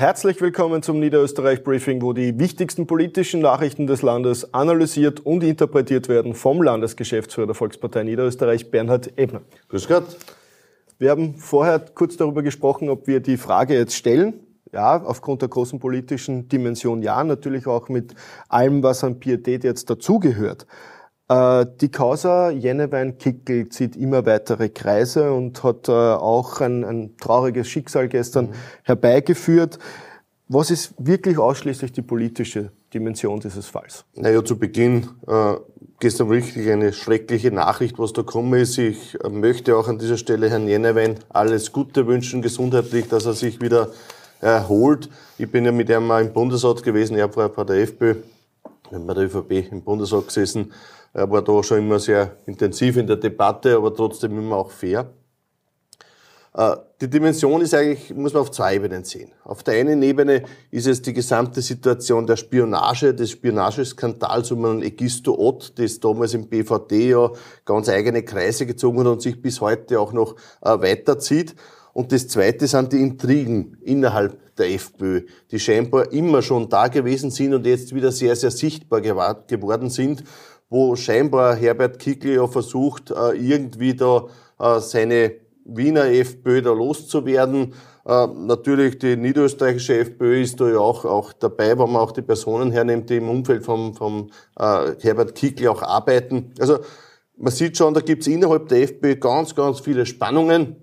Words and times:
Herzlich 0.00 0.40
willkommen 0.40 0.82
zum 0.82 0.98
Niederösterreich 0.98 1.62
Briefing, 1.62 2.00
wo 2.00 2.14
die 2.14 2.38
wichtigsten 2.38 2.86
politischen 2.86 3.42
Nachrichten 3.42 3.86
des 3.86 4.00
Landes 4.00 4.54
analysiert 4.54 5.20
und 5.20 5.44
interpretiert 5.44 6.08
werden 6.08 6.34
vom 6.34 6.62
Landesgeschäftsführer 6.62 7.48
der 7.48 7.54
Volkspartei 7.54 8.04
Niederösterreich, 8.04 8.70
Bernhard 8.70 9.18
Ebner. 9.18 9.42
Grüß 9.68 9.88
Gott. 9.88 10.16
Wir 10.98 11.10
haben 11.10 11.34
vorher 11.34 11.80
kurz 11.80 12.16
darüber 12.16 12.42
gesprochen, 12.42 12.88
ob 12.88 13.08
wir 13.08 13.20
die 13.20 13.36
Frage 13.36 13.74
jetzt 13.74 13.94
stellen. 13.94 14.40
Ja, 14.72 15.04
aufgrund 15.04 15.42
der 15.42 15.50
großen 15.50 15.78
politischen 15.78 16.48
Dimension 16.48 17.02
ja, 17.02 17.22
natürlich 17.22 17.66
auch 17.66 17.90
mit 17.90 18.14
allem, 18.48 18.82
was 18.82 19.04
an 19.04 19.20
Pietät 19.20 19.64
jetzt 19.64 19.90
dazugehört. 19.90 20.66
Äh, 21.30 21.66
die 21.80 21.90
Causa 21.90 22.50
Jennewein-Kickel 22.50 23.68
zieht 23.68 23.94
immer 23.94 24.26
weitere 24.26 24.68
Kreise 24.68 25.32
und 25.32 25.62
hat 25.62 25.88
äh, 25.88 25.92
auch 25.92 26.60
ein, 26.60 26.84
ein 26.84 27.16
trauriges 27.18 27.68
Schicksal 27.68 28.08
gestern 28.08 28.46
mhm. 28.46 28.54
herbeigeführt. 28.82 29.78
Was 30.48 30.72
ist 30.72 30.92
wirklich 30.98 31.38
ausschließlich 31.38 31.92
die 31.92 32.02
politische 32.02 32.72
Dimension 32.92 33.38
dieses 33.38 33.66
Falls? 33.66 34.04
Naja, 34.16 34.44
zu 34.44 34.58
Beginn 34.58 35.08
äh, 35.28 35.54
gestern 36.00 36.30
wirklich 36.30 36.68
eine 36.68 36.92
schreckliche 36.92 37.52
Nachricht, 37.52 38.00
was 38.00 38.12
da 38.12 38.22
gekommen 38.22 38.60
ist. 38.60 38.76
Ich 38.78 39.16
äh, 39.22 39.28
möchte 39.28 39.76
auch 39.76 39.86
an 39.86 40.00
dieser 40.00 40.16
Stelle 40.16 40.50
Herrn 40.50 40.66
Jennewein 40.66 41.20
alles 41.28 41.70
Gute 41.70 42.08
wünschen, 42.08 42.42
gesundheitlich, 42.42 43.06
dass 43.06 43.26
er 43.26 43.34
sich 43.34 43.60
wieder 43.60 43.90
erholt. 44.40 45.08
Ich 45.38 45.48
bin 45.48 45.64
ja 45.64 45.70
mit 45.70 45.88
ihm 45.90 46.10
im 46.10 46.32
Bundesrat 46.32 46.82
gewesen, 46.82 47.16
er 47.16 47.34
war 47.36 47.50
bei 47.50 47.62
der 47.62 47.76
FPÖ, 47.82 48.16
bei 48.90 49.14
der 49.14 49.24
ÖVP 49.24 49.70
im 49.70 49.82
Bundesrat 49.82 50.26
gesessen. 50.26 50.72
Er 51.12 51.30
war 51.30 51.42
da 51.42 51.62
schon 51.62 51.78
immer 51.78 51.98
sehr 51.98 52.36
intensiv 52.46 52.96
in 52.96 53.06
der 53.06 53.16
Debatte, 53.16 53.76
aber 53.76 53.94
trotzdem 53.94 54.38
immer 54.38 54.56
auch 54.56 54.70
fair. 54.70 55.10
Äh, 56.54 56.76
die 57.00 57.08
Dimension 57.08 57.60
ist 57.60 57.74
eigentlich, 57.74 58.14
muss 58.14 58.32
man 58.32 58.42
auf 58.42 58.50
zwei 58.50 58.74
Ebenen 58.74 59.04
sehen. 59.04 59.30
Auf 59.44 59.62
der 59.62 59.74
einen 59.74 60.02
Ebene 60.02 60.42
ist 60.70 60.86
es 60.86 61.00
die 61.00 61.12
gesamte 61.12 61.62
Situation 61.62 62.26
der 62.26 62.36
Spionage, 62.36 63.14
des 63.14 63.30
Spionageskandals 63.30 64.50
um 64.50 64.64
einen 64.64 64.82
Egisto 64.82 65.34
Ott, 65.38 65.78
das 65.78 66.00
damals 66.00 66.34
im 66.34 66.48
BVD 66.48 67.10
ja 67.10 67.30
ganz 67.64 67.88
eigene 67.88 68.22
Kreise 68.24 68.66
gezogen 68.66 69.00
hat 69.00 69.06
und 69.06 69.22
sich 69.22 69.40
bis 69.40 69.60
heute 69.60 70.00
auch 70.00 70.12
noch 70.12 70.34
äh, 70.62 70.80
weiterzieht. 70.80 71.54
Und 72.00 72.12
das 72.12 72.28
Zweite 72.28 72.66
sind 72.66 72.92
die 72.92 73.00
Intrigen 73.00 73.76
innerhalb 73.82 74.56
der 74.56 74.72
FPÖ, 74.72 75.22
die 75.50 75.58
scheinbar 75.58 76.12
immer 76.12 76.42
schon 76.42 76.68
da 76.68 76.88
gewesen 76.88 77.30
sind 77.30 77.54
und 77.54 77.66
jetzt 77.66 77.94
wieder 77.94 78.10
sehr, 78.10 78.36
sehr 78.36 78.50
sichtbar 78.50 79.00
geworden 79.00 79.90
sind 79.90 80.24
wo 80.70 80.94
scheinbar 80.94 81.56
Herbert 81.56 81.98
Kickl 81.98 82.34
ja 82.36 82.46
versucht, 82.46 83.10
äh, 83.10 83.32
irgendwie 83.32 83.94
da 83.94 84.28
äh, 84.58 84.78
seine 84.80 85.32
Wiener 85.64 86.06
FPÖ 86.06 86.62
da 86.62 86.72
loszuwerden. 86.72 87.74
Äh, 88.06 88.26
natürlich 88.28 88.98
die 88.98 89.16
niederösterreichische 89.16 89.98
FPÖ 89.98 90.42
ist 90.42 90.60
da 90.60 90.68
ja 90.70 90.78
auch, 90.78 91.04
auch 91.04 91.32
dabei, 91.32 91.70
wenn 91.70 91.90
man 91.90 91.96
auch 91.96 92.12
die 92.12 92.22
Personen 92.22 92.70
hernimmt, 92.70 93.10
die 93.10 93.16
im 93.16 93.28
Umfeld 93.28 93.64
vom, 93.64 93.94
vom 93.94 94.30
äh, 94.58 94.92
Herbert 95.00 95.34
Kickl 95.34 95.66
auch 95.66 95.82
arbeiten. 95.82 96.54
Also 96.60 96.78
man 97.36 97.52
sieht 97.52 97.76
schon, 97.76 97.92
da 97.92 98.00
gibt's 98.00 98.28
innerhalb 98.28 98.68
der 98.68 98.82
FPÖ 98.82 99.16
ganz, 99.16 99.54
ganz 99.56 99.80
viele 99.80 100.06
Spannungen 100.06 100.76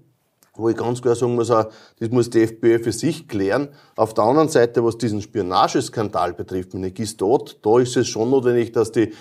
wo 0.57 0.69
ich 0.69 0.77
ganz 0.77 1.01
klar 1.01 1.15
sagen 1.15 1.35
muss, 1.35 1.47
das 1.47 2.09
muss 2.09 2.29
die 2.29 2.43
FPÖ 2.43 2.79
für 2.79 2.91
sich 2.91 3.27
klären. 3.27 3.69
Auf 3.95 4.13
der 4.13 4.23
anderen 4.23 4.49
Seite, 4.49 4.83
was 4.83 4.97
diesen 4.97 5.21
Spionageskandal 5.21 6.33
betrifft, 6.33 6.73
mit 6.73 6.95
Gistot, 6.95 7.59
da 7.61 7.79
ist 7.79 7.95
es 7.97 8.07
schon 8.07 8.29
notwendig, 8.29 8.71
dass 8.71 8.91
die, 8.91 9.13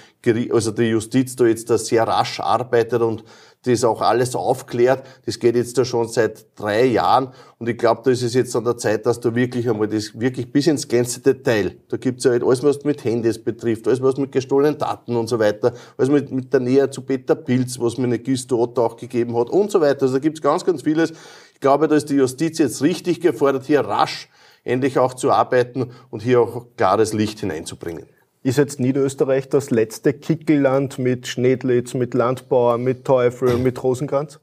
also 0.52 0.70
die 0.70 0.84
Justiz 0.84 1.36
da 1.36 1.46
jetzt 1.46 1.68
sehr 1.68 2.06
rasch 2.06 2.40
arbeitet 2.40 3.02
und 3.02 3.24
das 3.64 3.84
auch 3.84 4.00
alles 4.00 4.34
aufklärt. 4.34 5.04
Das 5.24 5.38
geht 5.38 5.56
jetzt 5.56 5.76
da 5.76 5.84
schon 5.84 6.08
seit 6.08 6.46
drei 6.56 6.84
Jahren 6.84 7.32
und 7.58 7.68
ich 7.68 7.78
glaube, 7.78 8.02
da 8.04 8.10
ist 8.10 8.22
es 8.22 8.34
jetzt 8.34 8.54
an 8.54 8.64
der 8.64 8.76
Zeit, 8.76 9.06
dass 9.06 9.20
du 9.20 9.34
wirklich 9.34 9.68
einmal 9.68 9.88
das 9.88 10.18
wirklich 10.18 10.52
bis 10.52 10.66
ins 10.66 10.86
ganze 10.86 11.20
Detail, 11.20 11.76
da 11.88 11.96
gibt's 11.96 12.24
ja 12.24 12.32
halt 12.32 12.42
alles, 12.44 12.62
was 12.62 12.84
mit 12.84 13.04
Handys 13.04 13.42
betrifft, 13.42 13.86
alles, 13.88 14.02
was 14.02 14.16
mit 14.18 14.32
gestohlenen 14.32 14.78
Daten 14.78 15.16
und 15.16 15.28
so 15.28 15.38
weiter, 15.38 15.72
alles 15.96 16.10
mit, 16.10 16.30
mit 16.30 16.52
der 16.52 16.60
Nähe 16.60 16.90
zu 16.90 17.02
Peter 17.02 17.34
Pilz, 17.34 17.80
was 17.80 17.98
mir 17.98 18.04
eine 18.04 18.18
Gistot 18.18 18.78
auch 18.78 18.96
gegeben 18.96 19.36
hat 19.36 19.50
und 19.50 19.70
so 19.70 19.80
weiter. 19.80 20.02
Also 20.02 20.14
da 20.14 20.20
gibt's 20.20 20.42
ganz, 20.42 20.64
ganz 20.64 20.82
vieles. 20.82 21.12
Ich 21.54 21.60
glaube, 21.60 21.88
da 21.88 21.96
ist 21.96 22.10
die 22.10 22.16
Justiz 22.16 22.58
jetzt 22.58 22.82
richtig 22.82 23.20
gefordert, 23.20 23.64
hier 23.64 23.80
rasch 23.80 24.28
endlich 24.66 24.98
auch 24.98 25.14
zu 25.14 25.30
arbeiten 25.30 25.90
und 26.10 26.22
hier 26.22 26.40
auch 26.40 26.66
klares 26.76 27.12
Licht 27.12 27.40
hineinzubringen. 27.40 28.06
Ist 28.46 28.58
jetzt 28.58 28.78
Niederösterreich 28.78 29.48
das 29.48 29.72
letzte 29.72 30.12
Kickelland 30.12 31.00
mit 31.00 31.26
Schnedlitz, 31.26 31.94
mit 31.94 32.14
Landbauer, 32.14 32.78
mit 32.78 33.04
Teufel, 33.04 33.58
mit 33.58 33.82
Rosenkranz? 33.82 34.38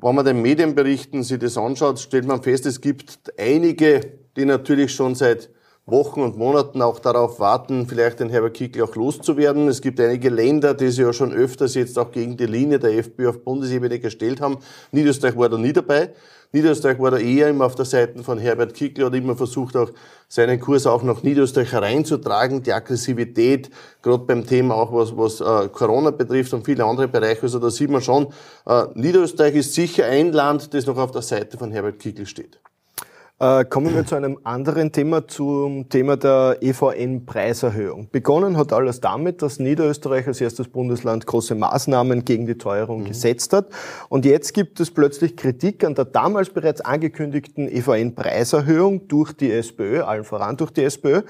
Wenn 0.00 0.14
man 0.14 0.24
den 0.24 0.40
Medienberichten 0.40 1.24
sich 1.24 1.40
das 1.40 1.58
anschaut, 1.58 1.98
stellt 1.98 2.28
man 2.28 2.44
fest, 2.44 2.64
es 2.64 2.80
gibt 2.80 3.32
einige, 3.36 4.02
die 4.36 4.44
natürlich 4.44 4.94
schon 4.94 5.16
seit 5.16 5.50
Wochen 5.90 6.20
und 6.20 6.36
Monaten 6.36 6.82
auch 6.82 6.98
darauf 6.98 7.40
warten, 7.40 7.86
vielleicht 7.86 8.20
den 8.20 8.28
Herbert 8.28 8.54
Kickl 8.54 8.82
auch 8.82 8.94
loszuwerden. 8.94 9.68
Es 9.68 9.80
gibt 9.80 10.00
einige 10.00 10.28
Länder, 10.28 10.74
die 10.74 10.88
sich 10.88 11.04
ja 11.04 11.12
schon 11.12 11.32
öfters 11.32 11.74
jetzt 11.74 11.98
auch 11.98 12.12
gegen 12.12 12.36
die 12.36 12.46
Linie 12.46 12.78
der 12.78 12.96
FPÖ 12.96 13.28
auf 13.28 13.44
Bundesebene 13.44 13.98
gestellt 13.98 14.40
haben. 14.40 14.58
Niederösterreich 14.92 15.36
war 15.36 15.48
da 15.48 15.58
nie 15.58 15.72
dabei. 15.72 16.10
Niederösterreich 16.52 16.98
war 16.98 17.12
da 17.12 17.18
eher 17.18 17.48
immer 17.48 17.66
auf 17.66 17.76
der 17.76 17.84
Seite 17.84 18.24
von 18.24 18.38
Herbert 18.38 18.74
Kickl, 18.74 19.04
hat 19.04 19.14
immer 19.14 19.36
versucht, 19.36 19.76
auch 19.76 19.90
seinen 20.28 20.58
Kurs 20.58 20.86
auch 20.86 21.02
nach 21.02 21.22
Niederösterreich 21.22 21.72
hereinzutragen. 21.72 22.62
Die 22.62 22.72
Aggressivität, 22.72 23.70
gerade 24.02 24.24
beim 24.24 24.44
Thema 24.44 24.74
auch 24.74 24.92
was, 24.92 25.16
was 25.16 25.40
äh, 25.40 25.68
Corona 25.68 26.10
betrifft 26.10 26.52
und 26.52 26.64
viele 26.64 26.84
andere 26.84 27.06
Bereiche. 27.06 27.42
Also 27.42 27.60
da 27.60 27.70
sieht 27.70 27.90
man 27.90 28.00
schon, 28.00 28.32
äh, 28.66 28.86
Niederösterreich 28.94 29.54
ist 29.54 29.74
sicher 29.74 30.06
ein 30.06 30.32
Land, 30.32 30.74
das 30.74 30.86
noch 30.86 30.98
auf 30.98 31.12
der 31.12 31.22
Seite 31.22 31.56
von 31.56 31.70
Herbert 31.70 32.00
Kickl 32.00 32.26
steht. 32.26 32.58
Äh, 33.42 33.64
kommen 33.64 33.94
wir 33.94 34.04
zu 34.04 34.16
einem 34.16 34.38
anderen 34.44 34.92
Thema, 34.92 35.26
zum 35.26 35.88
Thema 35.88 36.18
der 36.18 36.58
EVN-Preiserhöhung. 36.60 38.10
Begonnen 38.12 38.58
hat 38.58 38.70
alles 38.74 39.00
damit, 39.00 39.40
dass 39.40 39.58
Niederösterreich 39.58 40.26
als 40.26 40.42
erstes 40.42 40.68
Bundesland 40.68 41.24
große 41.24 41.54
Maßnahmen 41.54 42.26
gegen 42.26 42.46
die 42.46 42.58
Teuerung 42.58 43.00
mhm. 43.00 43.06
gesetzt 43.06 43.54
hat. 43.54 43.68
Und 44.10 44.26
jetzt 44.26 44.52
gibt 44.52 44.78
es 44.78 44.90
plötzlich 44.90 45.38
Kritik 45.38 45.84
an 45.84 45.94
der 45.94 46.04
damals 46.04 46.50
bereits 46.50 46.82
angekündigten 46.82 47.66
EVN-Preiserhöhung 47.66 49.08
durch 49.08 49.32
die 49.32 49.50
SPÖ, 49.50 50.02
allen 50.02 50.24
voran 50.24 50.58
durch 50.58 50.72
die 50.72 50.84
SPÖ. 50.84 51.22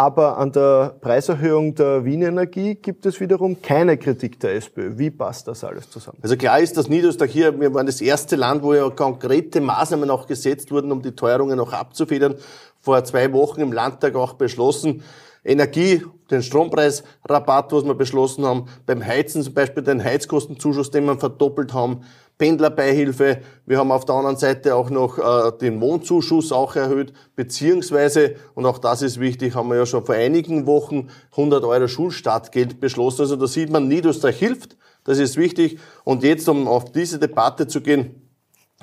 Aber 0.00 0.38
an 0.38 0.50
der 0.50 0.94
Preiserhöhung 0.98 1.74
der 1.74 2.06
Wien 2.06 2.22
Energie 2.22 2.74
gibt 2.74 3.04
es 3.04 3.20
wiederum 3.20 3.60
keine 3.60 3.98
Kritik 3.98 4.40
der 4.40 4.54
SPÖ. 4.54 4.96
Wie 4.96 5.10
passt 5.10 5.46
das 5.46 5.62
alles 5.62 5.90
zusammen? 5.90 6.16
Also 6.22 6.38
klar 6.38 6.58
ist, 6.58 6.78
dass 6.78 6.88
Niederösterreich 6.88 7.30
hier, 7.30 7.60
wir 7.60 7.74
waren 7.74 7.84
das 7.84 8.00
erste 8.00 8.34
Land, 8.36 8.62
wo 8.62 8.72
ja 8.72 8.88
konkrete 8.88 9.60
Maßnahmen 9.60 10.08
auch 10.08 10.26
gesetzt 10.26 10.70
wurden, 10.70 10.90
um 10.90 11.02
die 11.02 11.12
Teuerungen 11.14 11.60
auch 11.60 11.74
abzufedern. 11.74 12.36
Vor 12.80 13.04
zwei 13.04 13.30
Wochen 13.34 13.60
im 13.60 13.74
Landtag 13.74 14.14
auch 14.14 14.32
beschlossen, 14.32 15.02
Energie, 15.44 16.02
den 16.30 16.42
Strompreisrabatt, 16.42 17.72
was 17.72 17.84
wir 17.84 17.94
beschlossen 17.94 18.44
haben, 18.44 18.66
beim 18.86 19.04
Heizen 19.04 19.42
zum 19.42 19.54
Beispiel 19.54 19.82
den 19.82 20.02
Heizkostenzuschuss, 20.02 20.90
den 20.90 21.04
wir 21.04 21.18
verdoppelt 21.18 21.72
haben, 21.72 22.02
Pendlerbeihilfe. 22.38 23.38
Wir 23.66 23.78
haben 23.78 23.92
auf 23.92 24.06
der 24.06 24.14
anderen 24.14 24.36
Seite 24.36 24.74
auch 24.74 24.88
noch 24.88 25.18
äh, 25.18 25.52
den 25.58 25.80
Wohnzuschuss 25.80 26.52
auch 26.52 26.74
erhöht, 26.74 27.12
beziehungsweise, 27.36 28.36
und 28.54 28.64
auch 28.64 28.78
das 28.78 29.02
ist 29.02 29.20
wichtig, 29.20 29.54
haben 29.54 29.68
wir 29.68 29.76
ja 29.76 29.86
schon 29.86 30.06
vor 30.06 30.14
einigen 30.14 30.66
Wochen 30.66 31.08
100 31.32 31.64
Euro 31.64 31.86
Schulstartgeld 31.86 32.80
beschlossen. 32.80 33.22
Also 33.22 33.36
da 33.36 33.46
sieht 33.46 33.70
man, 33.70 33.88
Niederösterreich 33.88 34.38
hilft, 34.38 34.76
das 35.04 35.18
ist 35.18 35.36
wichtig. 35.36 35.78
Und 36.04 36.22
jetzt, 36.22 36.48
um 36.48 36.66
auf 36.66 36.92
diese 36.92 37.18
Debatte 37.18 37.66
zu 37.66 37.82
gehen, 37.82 38.26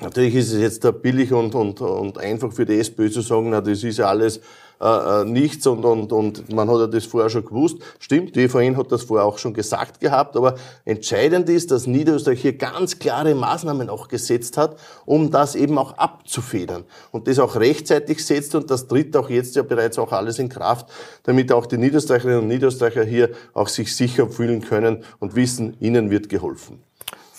Natürlich 0.00 0.36
ist 0.36 0.52
es 0.52 0.60
jetzt 0.60 0.84
da 0.84 0.92
billig 0.92 1.32
und, 1.32 1.56
und, 1.56 1.80
und 1.80 2.18
einfach 2.18 2.52
für 2.52 2.64
die 2.64 2.78
SPÖ 2.78 3.10
zu 3.10 3.20
sagen, 3.20 3.50
na, 3.50 3.60
das 3.60 3.82
ist 3.82 3.98
ja 3.98 4.06
alles 4.06 4.40
äh, 4.80 5.22
äh, 5.22 5.24
nichts 5.24 5.66
und, 5.66 5.84
und, 5.84 6.12
und 6.12 6.52
man 6.52 6.70
hat 6.70 6.78
ja 6.78 6.86
das 6.86 7.04
vorher 7.04 7.30
schon 7.30 7.44
gewusst. 7.44 7.78
Stimmt, 7.98 8.36
die 8.36 8.48
vorhin 8.48 8.76
hat 8.76 8.92
das 8.92 9.02
vorher 9.02 9.26
auch 9.26 9.38
schon 9.38 9.52
gesagt 9.52 9.98
gehabt, 9.98 10.36
aber 10.36 10.54
entscheidend 10.84 11.48
ist, 11.48 11.72
dass 11.72 11.88
Niederösterreich 11.88 12.40
hier 12.40 12.56
ganz 12.56 12.98
klare 12.98 13.34
Maßnahmen 13.34 13.90
auch 13.90 14.06
gesetzt 14.06 14.56
hat, 14.56 14.76
um 15.04 15.32
das 15.32 15.56
eben 15.56 15.78
auch 15.78 15.98
abzufedern 15.98 16.84
und 17.10 17.26
das 17.26 17.40
auch 17.40 17.56
rechtzeitig 17.56 18.24
setzt 18.24 18.54
und 18.54 18.70
das 18.70 18.86
tritt 18.86 19.16
auch 19.16 19.30
jetzt 19.30 19.56
ja 19.56 19.62
bereits 19.62 19.98
auch 19.98 20.12
alles 20.12 20.38
in 20.38 20.48
Kraft, 20.48 20.88
damit 21.24 21.50
auch 21.50 21.66
die 21.66 21.78
Niederösterreicherinnen 21.78 22.42
und 22.42 22.48
Niederösterreicher 22.48 23.04
hier 23.04 23.30
auch 23.54 23.68
sich 23.68 23.96
sicher 23.96 24.28
fühlen 24.28 24.62
können 24.62 25.02
und 25.18 25.34
wissen, 25.34 25.76
ihnen 25.80 26.10
wird 26.10 26.28
geholfen. 26.28 26.87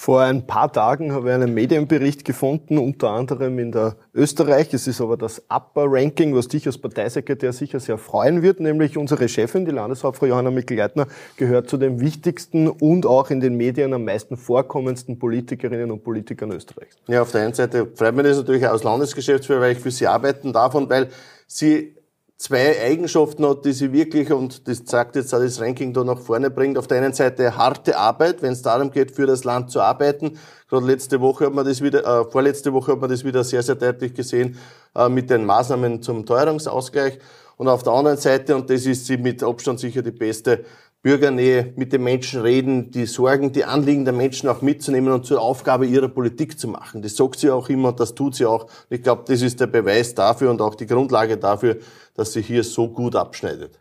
Vor 0.02 0.22
ein 0.22 0.48
paar 0.48 0.72
Tagen 0.72 1.12
habe 1.12 1.28
ich 1.28 1.36
einen 1.36 1.54
Medienbericht 1.54 2.24
gefunden, 2.24 2.78
unter 2.78 3.10
anderem 3.10 3.60
in 3.60 3.74
der 3.74 3.98
Österreich. 4.14 4.74
Es 4.74 4.88
ist 4.88 5.02
aber 5.02 5.18
das 5.18 5.44
Upper 5.50 5.88
Ranking, 5.88 6.34
was 6.34 6.48
dich 6.48 6.66
als 6.66 6.78
Parteisekretär 6.78 7.52
sicher 7.52 7.82
sehr 7.82 7.98
freuen 7.98 8.42
wird, 8.42 8.62
nämlich 8.62 8.98
unsere 8.98 9.28
Chefin, 9.28 9.66
die 9.66 9.72
Landeshauptfrau 9.72 10.28
Johanna 10.28 10.52
Mikl-Leitner, 10.52 11.08
gehört 11.36 11.70
zu 11.70 11.76
den 11.76 12.00
wichtigsten 12.00 12.70
und 12.70 13.06
auch 13.06 13.30
in 13.30 13.42
den 13.42 13.58
Medien 13.58 13.94
am 13.94 14.06
meisten 14.06 14.38
vorkommendsten 14.38 15.20
Politikerinnen 15.20 15.92
und 15.92 16.02
Politikern 16.02 16.54
Österreichs. 16.54 16.96
Ja, 17.10 17.24
auf 17.24 17.34
der 17.34 17.42
einen 17.42 17.54
Seite 17.54 17.86
freut 17.94 18.16
mich 18.16 18.24
das 18.24 18.38
natürlich 18.38 18.66
als 18.66 18.84
Landesgeschäftsführer, 18.84 19.60
weil 19.60 19.74
ich 19.74 19.80
für 19.80 19.92
Sie 19.92 20.08
arbeiten 20.08 20.54
darf 20.54 20.76
und 20.76 20.90
weil 20.90 21.10
Sie 21.46 21.99
zwei 22.40 22.82
Eigenschaften 22.82 23.46
hat, 23.46 23.66
die 23.66 23.74
sie 23.74 23.92
wirklich, 23.92 24.32
und 24.32 24.68
das 24.68 24.86
zeigt 24.86 25.18
jetzt 25.18 25.34
auch 25.36 25.40
das 25.40 25.60
Ranking 25.60 25.94
da 25.94 26.06
nach 26.06 26.18
vorne 26.18 26.50
bringt. 26.50 26.78
Auf 26.78 26.88
der 26.88 27.00
einen 27.00 27.14
Seite 27.14 27.58
harte 27.58 27.98
Arbeit, 27.98 28.42
wenn 28.42 28.54
es 28.54 28.62
darum 28.62 28.92
geht, 28.92 29.12
für 29.12 29.28
das 29.28 29.44
Land 29.44 29.70
zu 29.70 29.82
arbeiten. 29.82 30.40
Gerade 30.70 30.86
letzte 30.86 31.20
Woche 31.20 31.48
hat 31.48 31.54
man 31.54 31.66
das 31.66 31.82
wieder, 31.82 32.06
äh, 32.06 32.32
vorletzte 32.32 32.72
Woche 32.72 32.94
hat 32.94 33.02
man 33.02 33.10
das 33.10 33.26
wieder 33.26 33.44
sehr, 33.44 33.62
sehr 33.62 33.76
deutlich 33.76 34.14
gesehen, 34.14 34.58
äh, 34.96 35.10
mit 35.10 35.30
den 35.30 35.46
Maßnahmen 35.46 36.02
zum 36.02 36.26
Teuerungsausgleich. 36.26 37.20
Und 37.58 37.68
auf 37.68 37.84
der 37.84 37.92
anderen 37.92 38.18
Seite, 38.18 38.56
und 38.56 38.70
das 38.70 38.86
ist 38.86 39.06
sie 39.06 39.18
mit 39.18 39.44
Abstand 39.44 39.82
sicher 39.82 40.02
die 40.02 40.12
beste, 40.12 40.64
Bürgernähe, 41.02 41.74
mit 41.78 41.94
den 41.94 42.04
Menschen 42.04 42.42
reden, 42.42 42.92
die 42.92 43.06
Sorgen, 43.06 43.54
die 43.54 43.64
Anliegen 43.64 44.04
der 44.04 44.14
Menschen 44.14 44.50
auch 44.50 44.62
mitzunehmen 44.62 45.14
und 45.14 45.26
zur 45.26 45.42
Aufgabe 45.42 45.86
ihrer 45.86 46.10
Politik 46.10 46.60
zu 46.60 46.68
machen. 46.68 47.02
Das 47.02 47.16
sagt 47.16 47.40
sie 47.40 47.50
auch 47.50 47.70
immer 47.70 47.94
das 47.94 48.16
tut 48.16 48.36
sie 48.36 48.46
auch. 48.46 48.68
Ich 48.90 49.02
glaube, 49.02 49.24
das 49.26 49.42
ist 49.42 49.62
der 49.62 49.68
Beweis 49.68 50.14
dafür 50.14 50.52
und 50.52 50.62
auch 50.62 50.76
die 50.76 50.88
Grundlage 50.88 51.38
dafür, 51.38 51.78
dass 52.16 52.34
sie 52.34 52.42
hier 52.42 52.64
so 52.64 52.90
gut 52.90 53.16
abschneidet. 53.16 53.80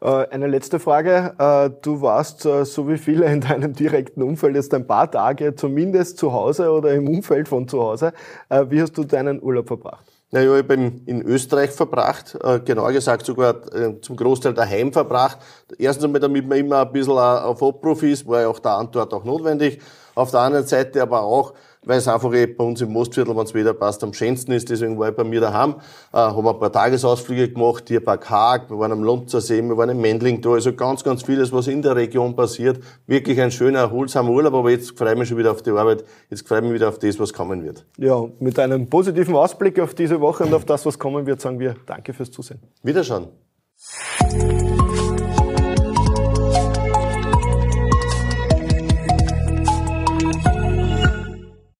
Äh, 0.00 0.28
eine 0.30 0.46
letzte 0.46 0.78
Frage. 0.78 1.34
Äh, 1.38 1.70
du 1.82 2.00
warst, 2.00 2.44
äh, 2.44 2.64
so 2.64 2.88
wie 2.88 2.98
viele 2.98 3.26
in 3.26 3.40
deinem 3.40 3.72
direkten 3.72 4.22
Umfeld, 4.22 4.56
jetzt 4.56 4.72
ein 4.74 4.86
paar 4.86 5.10
Tage 5.10 5.54
zumindest 5.54 6.18
zu 6.18 6.32
Hause 6.32 6.70
oder 6.70 6.92
im 6.92 7.08
Umfeld 7.08 7.48
von 7.48 7.66
zu 7.68 7.80
Hause. 7.80 8.12
Wie 8.50 8.80
hast 8.80 8.96
du 8.96 9.04
deinen 9.04 9.42
Urlaub 9.42 9.66
verbracht? 9.68 10.17
Naja, 10.30 10.58
ich 10.58 10.66
bin 10.66 11.00
in 11.06 11.22
Österreich 11.22 11.70
verbracht, 11.70 12.36
äh, 12.42 12.60
genauer 12.60 12.92
gesagt 12.92 13.24
sogar 13.24 13.54
äh, 13.74 13.98
zum 14.02 14.14
Großteil 14.14 14.52
daheim 14.52 14.92
verbracht. 14.92 15.38
Erstens 15.78 16.04
einmal, 16.04 16.20
damit 16.20 16.46
man 16.46 16.58
immer 16.58 16.82
ein 16.82 16.92
bisschen 16.92 17.16
auf 17.16 17.62
Abruf 17.62 18.02
ist, 18.02 18.26
war 18.28 18.42
ja 18.42 18.48
auch 18.48 18.58
der 18.58 18.72
Antwort 18.72 19.14
auch 19.14 19.24
notwendig. 19.24 19.80
Auf 20.14 20.30
der 20.30 20.40
anderen 20.40 20.66
Seite 20.66 21.00
aber 21.00 21.22
auch, 21.22 21.54
weil 21.84 21.98
es 21.98 22.08
einfach 22.08 22.32
eh 22.32 22.46
bei 22.46 22.64
uns 22.64 22.80
im 22.80 22.92
Mostviertel, 22.92 23.36
wenn 23.36 23.44
es 23.44 23.54
wieder 23.54 23.74
passt, 23.74 24.02
am 24.04 24.12
schönsten 24.12 24.52
ist. 24.52 24.68
Deswegen 24.68 24.98
war 24.98 25.10
ich 25.10 25.16
bei 25.16 25.24
mir 25.24 25.40
daheim, 25.40 25.76
äh, 26.12 26.16
haben 26.16 26.46
ein 26.46 26.58
paar 26.58 26.72
Tagesausflüge 26.72 27.50
gemacht, 27.50 27.84
hier 27.88 28.04
bei 28.04 28.16
Haag, 28.16 28.70
wir 28.70 28.78
waren 28.78 28.92
am 28.92 29.02
Lonzer 29.02 29.40
See, 29.40 29.62
wir 29.62 29.76
waren 29.76 29.90
im 29.90 30.00
Mendling 30.00 30.40
da, 30.40 30.50
also 30.50 30.72
ganz, 30.72 31.04
ganz 31.04 31.22
vieles, 31.22 31.52
was 31.52 31.66
in 31.66 31.82
der 31.82 31.96
Region 31.96 32.36
passiert. 32.36 32.80
Wirklich 33.06 33.40
ein 33.40 33.50
schöner, 33.50 33.80
erholsamer 33.80 34.30
Urlaub, 34.30 34.54
aber 34.54 34.70
jetzt 34.70 34.98
freue 34.98 35.12
ich 35.12 35.18
mich 35.18 35.28
schon 35.28 35.38
wieder 35.38 35.52
auf 35.52 35.62
die 35.62 35.70
Arbeit, 35.70 36.04
jetzt 36.30 36.46
freue 36.46 36.58
ich 36.58 36.64
mich 36.64 36.74
wieder 36.74 36.88
auf 36.88 36.98
das, 36.98 37.18
was 37.18 37.32
kommen 37.32 37.64
wird. 37.64 37.86
Ja, 37.96 38.24
mit 38.38 38.58
einem 38.58 38.88
positiven 38.88 39.34
Ausblick 39.34 39.78
auf 39.80 39.94
diese 39.94 40.20
Woche 40.20 40.44
und 40.44 40.54
auf 40.54 40.64
das, 40.64 40.84
was 40.86 40.98
kommen 40.98 41.26
wird, 41.26 41.40
sagen 41.40 41.58
wir 41.58 41.76
Danke 41.86 42.12
fürs 42.12 42.30
Zusehen. 42.30 42.60
Wiederschauen. 42.82 43.28